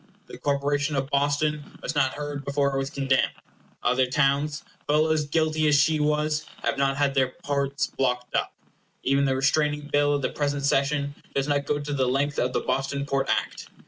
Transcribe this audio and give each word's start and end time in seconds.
The 0.25 0.39
corporation 0.39 0.95
of 0.95 1.11
Boston 1.11 1.77
was 1.83 1.93
not 1.93 2.15
heard 2.15 2.43
before 2.43 2.73
it 2.73 2.77
was 2.79 2.89
condemned. 2.89 3.29
Other 3.83 4.07
towns, 4.07 4.63
full 4.87 5.09
as 5.11 5.27
guilty 5.27 5.67
as 5.67 5.77
she 5.79 5.99
was, 5.99 6.47
have 6.63 6.75
not 6.75 6.97
had 6.97 7.13
their 7.13 7.33
ports 7.43 7.85
blocked 7.85 8.33
up. 8.33 8.51
Even 9.03 9.25
the 9.25 9.35
Restraining 9.35 9.89
Bill 9.93 10.13
of 10.15 10.23
the 10.23 10.29
present 10.31 10.65
session 10.65 11.13
does 11.35 11.47
not 11.47 11.67
go 11.67 11.77
to 11.77 11.93
the 11.93 12.07
length 12.07 12.39
of 12.39 12.51
the 12.51 12.61
Boston 12.61 13.05
Port 13.05 13.29
Act. 13.29 13.67